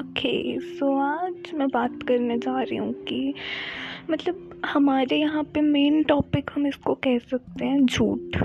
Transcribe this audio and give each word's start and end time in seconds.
Okay 0.00 0.58
so 0.60 0.86
आज 0.98 1.50
मैं 1.54 1.68
बात 1.68 2.02
करने 2.08 2.36
जा 2.38 2.60
रही 2.60 2.76
हूँ 2.76 2.92
कि 3.04 3.34
मतलब 4.10 4.60
हमारे 4.66 5.16
यहाँ 5.16 5.42
पे 5.44 5.60
मेन 5.60 6.02
टॉपिक 6.02 6.50
हम 6.54 6.66
इसको 6.66 6.94
कह 6.94 7.18
सकते 7.18 7.64
हैं 7.64 7.84
झूठ। 7.86 8.36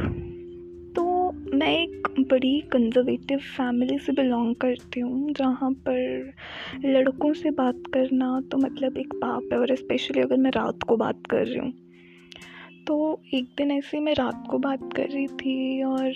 तो 0.96 1.32
मैं 1.58 1.72
एक 1.78 2.08
बड़ी 2.32 2.60
कंजर्वेटिव 2.72 3.40
फैमिली 3.58 3.98
से 4.00 4.14
बिलोंग 4.14 4.56
करती 4.56 5.00
हूँ, 5.00 5.34
जहाँ 5.34 5.72
पर 5.88 6.34
लड़कों 6.86 7.34
से 7.34 7.52
बात 7.52 7.82
करना 7.94 8.40
तो 8.52 8.58
मतलब 8.58 8.98
एक 8.98 9.14
पाप 9.14 9.50
है 9.54 9.60
और 9.60 9.76
स्पेशली 9.76 10.22
अगर 10.22 10.38
मैं 10.38 10.52
रात 10.52 10.84
को 10.84 10.98
बात 10.98 11.28
कर 11.30 11.46
रही 11.46 11.60
हूँ। 11.60 11.74
तो 12.88 13.22
एक 13.34 13.54
दिन 13.58 13.72
ऐसे 13.72 14.00
मैं 14.00 14.14
रात 14.14 14.48
को 14.52 14.58
बात 14.58 14.90
कर 14.96 15.10
रही 15.10 15.28
थी 15.28 15.84
और 15.84 16.14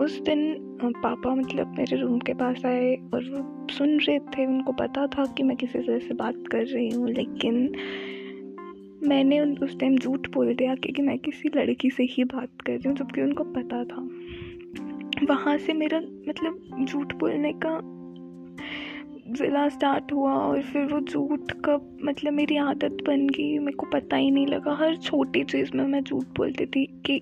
उस 0.00 0.18
दिन 0.20 0.54
पापा 0.84 1.34
मतलब 1.34 1.74
मेरे 1.78 1.96
रूम 1.96 2.18
के 2.18 2.34
पास 2.34 2.64
आए 2.66 2.94
और 3.14 3.24
वो 3.24 3.66
सुन 3.70 3.98
रहे 4.00 4.18
थे, 4.18 4.46
उनको 4.46 4.72
पता 4.72 5.06
था 5.06 5.24
कि 5.26 5.42
मैं 5.42 5.56
किसी 5.56 5.82
से 5.82 6.14
बात 6.14 6.34
कर 6.52 6.66
रही 6.66 6.88
हूँ, 6.90 7.08
लेकिन 7.08 7.72
मैंने 9.02 9.40
उस 9.40 9.78
टाइम 9.78 9.98
झूठ 9.98 10.30
बोल 10.30 10.54
दिया 10.54 10.74
क्योंकि 10.74 11.02
मैं 11.02 11.18
किसी 11.18 11.48
लड़की 11.56 11.90
से 11.90 12.02
ही 12.02 12.24
बात 12.24 12.60
कर 12.66 12.72
रही 12.72 12.88
हूँ, 12.88 12.96
जबकि 12.96 13.22
उनको 13.22 13.44
पता 13.44 13.84
था। 13.84 14.08
वहाँ 15.34 15.56
से 15.58 15.72
मेरा 15.72 15.98
मतलब 16.00 16.84
झूठ 16.84 17.14
बोलने 17.14 17.52
का 17.52 17.78
ज़िला 19.30 19.68
स्टार्ट 19.68 20.12
हुआ 20.12 20.32
और 20.32 20.62
फिर 20.62 20.82
वो 20.82 21.00
झूठ 21.00 21.52
कब 21.64 21.98
मतलब 22.04 22.32
मेरी 22.32 22.56
आदत 22.56 22.96
बन 23.06 23.26
गई। 23.26 23.58
मेरे 23.58 23.76
को 23.76 23.86
पता 23.86 24.16
ही 24.16 24.30
नहीं 24.30 24.46
लगा। 24.46 24.74
हर 24.74 24.96
छोटी 24.96 25.44
चीज़ 25.44 25.70
में 25.74 25.84
मैं 25.84 26.02
झूठ 26.02 26.24
बोलती 26.24 26.66
थी 26.66 26.84
कि 27.06 27.20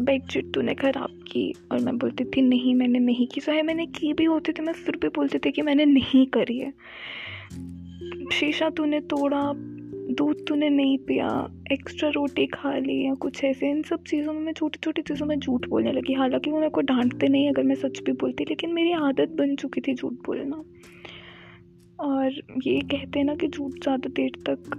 बेडशीट 0.00 0.54
तूने 0.54 0.74
ख़राब 0.74 1.20
की 1.32 1.54
और 1.72 1.80
मैं 1.80 1.98
बोलती 1.98 2.24
थी, 2.24 2.42
नहीं, 2.42 2.74
मैंने 2.74 2.98
नहीं 2.98 3.26
की। 3.26 3.40
चाहे 3.40 3.62
मैंने 3.62 3.86
की 3.86 4.12
भी 4.12 4.24
होती 4.24 4.52
थी, 4.52 4.62
मैं 4.62 4.72
फिर 4.72 4.96
भी 4.96 5.08
बोलती 5.08 5.38
थी 5.38 5.50
कि 5.50 5.62
मैंने 5.62 5.84
नहीं 5.84 6.26
करी 6.26 6.58
है। 6.58 6.72
शीशा 8.32 8.70
तूने 8.70 9.00
तोड़ा, 9.00 9.52
दूध 10.14 10.46
तूने 10.48 10.68
नहीं 10.70 10.98
पिया 10.98 11.28
एक्स्ट्रा 11.72 12.08
रोटी 12.08 12.46
खा 12.46 12.78
ली 12.78 13.06
या 13.06 13.14
कुछ 13.14 13.44
ऐसे। 13.44 13.70
इन 13.70 13.82
सब 13.82 14.02
चीज़ों 14.02 14.32
में 14.32 14.40
मैं 14.40 14.52
छोटी 14.52 14.78
छोटी 14.84 15.02
चीज़ों 15.02 15.26
में 15.26 15.38
झूठ 15.38 15.68
बोलने 15.68 15.92
लगी। 15.92 16.12
हालाँकि 16.12 16.50
वो 16.50 16.58
मेरे 16.58 16.70
को 16.70 16.80
डांटते 16.80 17.28
नहीं, 17.28 17.48
अगर 17.48 17.62
मैं 17.62 17.74
सच 17.74 18.00
भी 18.02 18.12
बोलती, 18.12 18.44
लेकिन 18.44 18.72
मेरी 18.72 18.92
आदत 18.92 19.28
बन 19.28 19.56
चुकी 19.56 19.80
थी 19.80 19.94
झूठ 19.94 20.12
बोलना। 20.12 20.62
और 22.00 22.40
ये 22.66 22.80
कहते 22.80 23.18
हैं 23.18 23.26
ना 23.26 23.34
कि 23.34 23.48
झूठ 23.48 23.72
ज़्यादा 23.72 24.08
देर 24.08 24.42
तक 24.48 24.70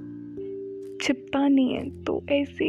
छिपता 1.01 1.47
नहीं 1.47 1.73
है। 1.73 1.89
तो 2.03 2.21
ऐसे 2.31 2.65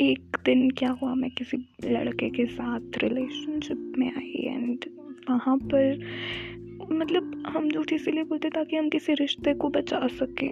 एक 0.00 0.36
दिन 0.44 0.70
क्या 0.70 0.90
हुआ, 0.92 1.14
मैं 1.14 1.30
किसी 1.30 1.56
लड़के 1.84 2.28
के 2.30 2.46
साथ 2.46 2.98
रिलेशनशिप 3.02 3.92
में 3.98 4.06
आई 4.08 4.44
एंड 4.46 4.84
वहाँ 5.30 5.56
पर 5.56 6.06
मतलब 6.92 7.42
हम 7.46 7.68
झूठ 7.70 7.92
इसीलिए 7.92 8.24
बोलते 8.24 8.50
ताकि 8.50 8.76
हम 8.76 8.88
किसी 8.88 9.14
रिश्ते 9.14 9.54
को 9.54 9.68
बचा 9.68 10.06
सकें। 10.06 10.48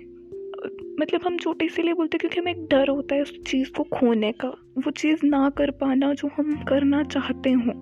मतलब 1.01 1.21
हम 1.27 1.37
झूठ 1.37 1.63
इसीलिए 1.63 1.95
बोलते 1.95 2.19
क्योंकि 2.19 2.41
हमें 2.41 2.53
एक 2.53 2.67
डर 2.71 2.89
होता 2.89 3.15
है 3.15 3.23
उस 3.23 3.39
चीज़ 3.47 3.71
को 3.71 3.83
खोने 3.83 4.33
का, 4.33 4.49
वो 4.79 4.91
चीज़ 4.91 5.25
ना 5.25 5.49
कर 5.51 5.71
पाना 5.71 6.13
जो 6.15 6.29
हम 6.37 6.65
करना 6.65 7.03
चाहते 7.05 7.51
हों। 7.53 7.75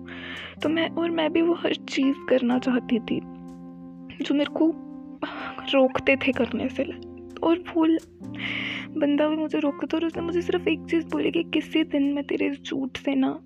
तो 0.63 0.69
मैं 0.69 0.89
और 0.89 1.09
मैं 1.09 1.31
भी 1.33 1.41
वो 1.41 1.53
हर 1.53 1.73
चीज़ 1.89 2.15
करना 2.29 2.59
चाहती 2.59 2.99
थी, 2.99 3.19
जो 4.21 4.35
मेरे 4.35 4.53
को 4.53 4.71
रोकते 5.73 6.15
थे 6.15 6.31
करने 6.31 6.69
से। 6.69 6.83
और 7.43 7.63
फूल, 7.67 7.99
बंदा 8.97 9.27
भी 9.27 9.35
मुझे 9.35 9.59
रोकता 9.59 9.87
था 9.87 9.97
और 9.97 10.05
उसने 10.05 10.23
मुझे 10.23 10.41
सिर्फ़ 10.41 10.69
एक 10.69 10.85
चीज़ 10.89 11.05
बोली 11.05 11.31
कि 11.31 11.43
किसी 11.43 11.83
दिन 11.83 12.03
मैं 12.03 12.23
तेरे 12.23 12.51
झूठ 12.51 12.97
से 12.97 13.15
ना 13.15 13.39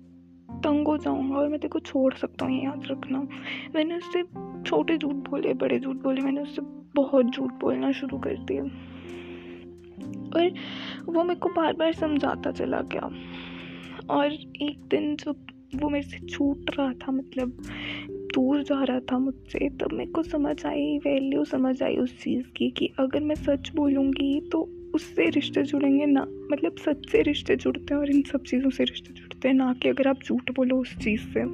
तंग 0.50 0.86
हो 0.86 0.98
जाऊँगा 0.98 1.36
और 1.36 1.48
मैं 1.48 1.60
तेरे 1.60 1.68
को 1.68 1.78
छोड़ 1.78 2.14
सकता 2.14 2.44
हूँ, 2.44 2.58
ये 2.58 2.64
याद 2.64 2.82
रखना। 2.90 3.28
मैंने 3.74 3.96
उससे 3.96 4.22
छोटे 4.62 4.98
झूठ 4.98 5.14
बोले, 5.14 5.54
बड़े 5.54 5.78
झूठ 5.78 5.96
बोले, 5.96 6.20
मैंने 6.20 6.40
उससे 6.40 6.62
बहुत 6.94 7.26
झूठ 7.26 7.52
बोलना 7.52 7.92
शुरू 7.92 8.18
कर 8.18 8.36
दिया। 8.36 8.62
और 10.36 10.54
वो 11.04 11.24
मेरे 11.24 11.40
को 11.40 11.48
बार 11.48 11.72
बार 11.72 11.92
समझाता 11.92 12.50
चला 12.50 12.80
गया। 12.80 13.10
और 14.10 14.32
एक 14.62 14.88
दिन 14.90 15.16
जब 15.16 15.46
वो 15.76 15.88
मेरे 15.88 16.08
से 16.08 16.18
छूट 16.18 16.70
रहा 16.78 16.92
था 16.92 17.12
मतलब 17.12 17.62
दूर 18.34 18.62
जा 18.62 18.82
रहा 18.84 19.00
था 19.00 19.18
मुझसे, 19.18 19.68
तब 19.70 19.92
मेरे 19.92 20.10
को 20.10 20.22
समझ 20.22 20.56
आई 20.66 20.98
वैल्यू 20.98 21.44
समझ 21.44 21.82
आई 21.82 21.96
उस 21.96 22.18
चीज़ 22.22 22.44
की 22.56 22.70
कि 22.70 22.90
अगर 22.98 23.20
मैं 23.20 23.34
सच 23.34 23.70
बोलूँगी 23.74 24.40
तो 24.52 24.68
उससे 24.94 25.28
रिश्ते 25.30 25.62
जुड़ेंगे 25.62 26.06
ना 26.06 26.26
मतलब 26.52 26.76
सच 26.78 27.08
से 27.10 27.22
रिश्ते 27.22 27.56
जुड़ते 27.56 27.94
हैं 27.94 28.00
और 28.00 28.10
इन 28.10 28.22
सब 28.22 28.42
चीज़ों 28.42 28.70
से 28.70 28.84
रिश्ते 28.84 29.12
जुड़ते 29.14 29.48
हैं, 29.48 29.54
ना 29.54 29.72
कि 29.72 29.88
अगर 29.88 30.08
आप 30.08 30.22
झूठ 30.24 30.50
बोलो 30.50 30.76
उस 30.76 30.96
चीज़ 30.98 31.20
से। 31.20 31.44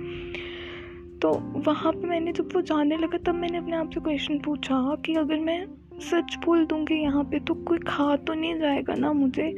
तो 1.19 1.33
वहाँ 1.67 1.93
पे 1.93 2.07
मैंने 2.07 2.33
जब 2.33 2.49
वो 2.55 2.61
जानने 2.61 2.97
लगा, 2.97 3.19
तब 3.19 3.35
मैंने 3.35 3.59
अपने 3.59 3.77
आप 3.77 3.91
से 3.91 4.01
क्वेश्चन 4.01 4.39
पूछा 4.39 4.95
कि 5.05 5.15
अगर 5.15 5.41
मैं 5.41 5.67
सच 6.01 6.37
बोल 6.45 6.65
दूँगी 6.67 6.95
यहाँ 6.95 7.25
पे 7.25 7.39
तो 7.41 7.55
कोई 7.55 7.79
खा 7.79 8.17
तो 8.17 8.35
नहीं 8.35 8.59
जाएगा 8.59 8.95
ना 8.95 9.13
मुझे? 9.13 9.53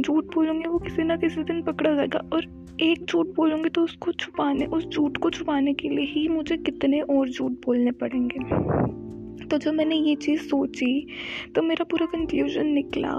झूठ 0.00 0.34
बोलूँगी 0.34 0.68
वो 0.68 0.78
किसी 0.78 1.02
ना 1.02 1.16
किसी 1.16 1.42
दिन 1.42 1.62
पकड़ा 1.62 1.94
जाएगा 1.94 2.18
और 2.32 2.46
एक 2.82 3.04
झूठ 3.04 3.26
बोलूँगी 3.26 3.68
तो 3.68 3.82
उसको 3.82 4.12
छुपाने, 4.12 4.64
उस 4.66 4.86
झूठ 4.86 5.16
को 5.16 5.30
छुपाने 5.30 5.72
के 5.74 5.88
लिए 5.88 6.04
ही 6.04 6.26
मुझे 6.28 6.56
कितने 6.56 7.00
और 7.00 7.28
झूठ 7.28 7.52
बोलने 7.66 7.90
पड़ेंगे। 7.92 8.38
तो 9.46 9.58
जब 9.58 9.74
मैंने 9.74 9.96
ये 9.96 10.14
चीज़ 10.14 10.42
सोची 10.42 11.06
तो 11.54 11.62
मेरा 11.62 11.84
पूरा 11.84 12.06
कंफ्यूजन 12.06 12.66
निकला 12.66 13.12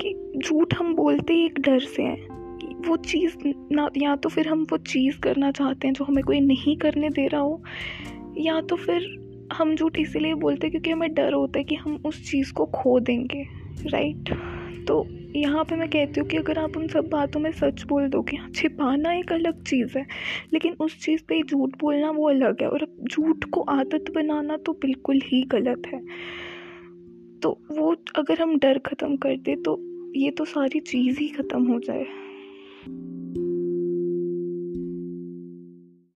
कि 0.00 0.14
झूठ 0.38 0.74
हम 0.74 0.94
बोलते 0.94 1.34
ही 1.34 1.44
एक 1.44 1.60
डर 1.60 1.80
से 1.80 2.02
हैं 2.02 2.38
वो 2.88 2.96
चीज़ 2.96 3.36
ना, 3.46 3.88
या 3.96 4.16
तो 4.16 4.28
फिर 4.28 4.48
हम 4.48 4.66
वो 4.70 4.76
चीज़ 4.78 5.20
करना 5.20 5.50
चाहते 5.50 5.86
हैं 5.86 5.94
जो 5.94 6.04
हमें 6.04 6.24
कोई 6.24 6.40
नहीं 6.40 6.76
करने 6.76 7.08
दे 7.08 7.26
रहा 7.26 7.40
हो, 7.40 7.62
या 8.38 8.60
तो 8.60 8.76
फिर 8.76 9.08
हम 9.52 9.74
झूठ 9.74 9.98
इसीलिए 9.98 10.34
बोलते 10.34 10.66
हैं 10.66 10.70
क्योंकि 10.70 10.90
हमें 10.90 11.14
डर 11.14 11.32
होता 11.32 11.58
है 11.58 11.64
कि 11.64 11.74
हम 11.74 12.02
उस 12.06 12.30
चीज़ 12.30 12.52
को 12.52 12.66
खो 12.66 12.98
देंगे 13.00 13.46
राइट 13.86 14.30
तो 14.88 15.04
यहाँ 15.36 15.64
पे 15.64 15.76
मैं 15.76 15.88
कहती 15.88 16.20
हूँ 16.20 16.28
कि 16.28 16.36
अगर 16.36 16.58
आप 16.58 16.76
उन 16.76 16.86
सब 16.88 17.08
बातों 17.08 17.40
में 17.40 17.50
सच 17.52 17.82
बोल 17.82 18.08
दोगे 18.08 18.38
छिपाना 18.54 19.12
एक 19.12 19.32
अलग 19.32 19.62
चीज़ 19.62 19.98
है। 19.98 20.06
लेकिन 20.52 20.76
उस 20.80 20.98
चीज़ 21.04 21.22
पे 21.28 21.42
झूठ 21.42 21.76
बोलना 21.80 22.10
वो 22.10 22.28
अलग 22.28 22.62
है 22.62 22.68
और 22.68 22.86
झूठ 23.10 23.44
को 23.44 23.60
आदत 23.60 24.10
बनाना 24.14 24.56
तो 24.56 24.72
बिल्कुल 24.72 25.20
ही 25.24 25.42
गलत 25.42 25.82
है। 25.86 26.00
तो 27.40 27.58
वो 27.72 27.94
अगर 28.16 28.42
हम 28.42 28.58
डर 28.58 28.78
ख़त्म 28.78 29.16
कर 29.16 29.36
दें 29.36 29.62
तो 29.62 29.78
ये 30.16 30.30
तो 30.30 30.44
सारी 30.44 30.80
चीज़ 30.80 31.20
ही 31.20 31.28
ख़त्म 31.28 31.62
हो 31.72 31.78
जाए। 31.80 32.06